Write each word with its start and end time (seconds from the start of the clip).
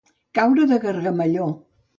Caure 0.37 0.65
el 0.67 0.73
gargamelló. 0.87 1.51